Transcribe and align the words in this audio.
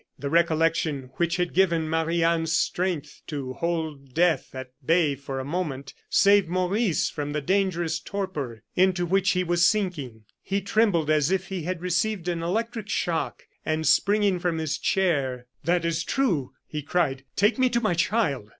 The 0.17 0.31
recollection 0.31 1.11
which 1.17 1.37
had 1.37 1.53
given 1.53 1.87
Marie 1.87 2.23
Anne 2.23 2.47
strength 2.47 3.21
to 3.27 3.53
hold 3.53 4.15
death 4.15 4.55
at 4.55 4.71
bay 4.83 5.13
for 5.13 5.39
a 5.39 5.45
moment, 5.45 5.93
saved 6.09 6.49
Maurice 6.49 7.07
from 7.11 7.33
the 7.33 7.39
dangerous 7.39 7.99
torpor 7.99 8.63
into 8.75 9.05
which 9.05 9.33
he 9.33 9.43
was 9.43 9.63
sinking. 9.67 10.23
He 10.41 10.59
trembled 10.59 11.11
as 11.11 11.29
if 11.29 11.49
he 11.49 11.65
had 11.65 11.81
received 11.83 12.27
an 12.27 12.41
electric 12.41 12.89
shock, 12.89 13.43
and 13.63 13.85
springing 13.85 14.39
from 14.39 14.57
his 14.57 14.79
chair: 14.79 15.45
"That 15.65 15.85
is 15.85 16.03
true," 16.03 16.53
he 16.65 16.81
cried. 16.81 17.23
"Take 17.35 17.59
me 17.59 17.69
to 17.69 17.79
my 17.79 17.93
child." 17.93 18.49